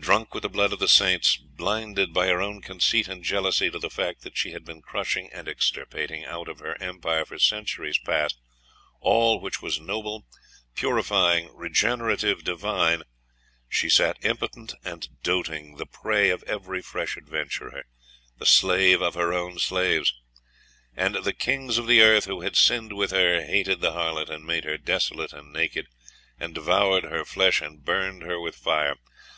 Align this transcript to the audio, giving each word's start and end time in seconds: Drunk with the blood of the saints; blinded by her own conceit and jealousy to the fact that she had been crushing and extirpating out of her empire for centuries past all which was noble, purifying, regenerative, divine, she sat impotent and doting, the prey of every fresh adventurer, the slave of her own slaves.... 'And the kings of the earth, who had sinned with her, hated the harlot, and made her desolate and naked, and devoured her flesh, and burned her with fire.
Drunk 0.00 0.32
with 0.32 0.44
the 0.44 0.48
blood 0.48 0.72
of 0.72 0.78
the 0.78 0.88
saints; 0.88 1.36
blinded 1.36 2.14
by 2.14 2.28
her 2.28 2.40
own 2.40 2.62
conceit 2.62 3.06
and 3.06 3.22
jealousy 3.22 3.70
to 3.70 3.78
the 3.78 3.90
fact 3.90 4.22
that 4.22 4.34
she 4.38 4.52
had 4.52 4.64
been 4.64 4.80
crushing 4.80 5.30
and 5.30 5.46
extirpating 5.46 6.24
out 6.24 6.48
of 6.48 6.60
her 6.60 6.80
empire 6.80 7.26
for 7.26 7.38
centuries 7.38 7.98
past 7.98 8.40
all 9.02 9.40
which 9.42 9.60
was 9.60 9.78
noble, 9.78 10.26
purifying, 10.74 11.54
regenerative, 11.54 12.42
divine, 12.42 13.02
she 13.68 13.90
sat 13.90 14.16
impotent 14.24 14.72
and 14.86 15.20
doting, 15.22 15.76
the 15.76 15.84
prey 15.84 16.30
of 16.30 16.42
every 16.44 16.80
fresh 16.80 17.18
adventurer, 17.18 17.84
the 18.38 18.46
slave 18.46 19.02
of 19.02 19.12
her 19.12 19.34
own 19.34 19.58
slaves.... 19.58 20.14
'And 20.96 21.16
the 21.16 21.34
kings 21.34 21.76
of 21.76 21.86
the 21.86 22.00
earth, 22.00 22.24
who 22.24 22.40
had 22.40 22.56
sinned 22.56 22.94
with 22.94 23.10
her, 23.10 23.44
hated 23.44 23.82
the 23.82 23.92
harlot, 23.92 24.30
and 24.30 24.46
made 24.46 24.64
her 24.64 24.78
desolate 24.78 25.34
and 25.34 25.52
naked, 25.52 25.88
and 26.40 26.54
devoured 26.54 27.04
her 27.04 27.26
flesh, 27.26 27.60
and 27.60 27.84
burned 27.84 28.22
her 28.22 28.40
with 28.40 28.56
fire. 28.56 28.96